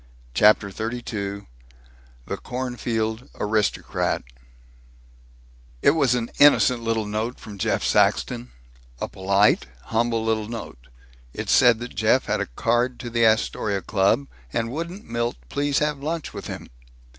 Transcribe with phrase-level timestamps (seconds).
[0.33, 1.45] CHAPTER XXXII
[2.25, 4.23] THE CORNFIELD ARISTOCRAT
[5.83, 8.49] It was an innocent little note from Jeff Saxton;
[8.99, 10.87] a polite, humble little note;
[11.35, 15.77] it said that Jeff had a card to the Astoria Club, and wouldn't Milt please
[15.77, 16.69] have lunch with him?